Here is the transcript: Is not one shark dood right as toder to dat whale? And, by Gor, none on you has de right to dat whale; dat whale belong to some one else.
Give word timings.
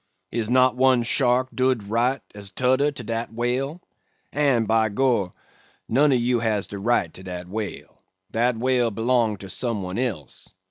Is 0.31 0.49
not 0.49 0.75
one 0.75 1.03
shark 1.03 1.49
dood 1.53 1.83
right 1.83 2.21
as 2.33 2.49
toder 2.49 2.89
to 2.91 3.03
dat 3.03 3.31
whale? 3.31 3.79
And, 4.33 4.67
by 4.67 4.89
Gor, 4.89 5.31
none 5.87 6.11
on 6.11 6.17
you 6.17 6.39
has 6.39 6.65
de 6.65 6.79
right 6.79 7.13
to 7.13 7.21
dat 7.21 7.47
whale; 7.47 7.99
dat 8.31 8.57
whale 8.57 8.89
belong 8.89 9.37
to 9.37 9.47
some 9.47 9.83
one 9.83 9.99
else. 9.99 10.55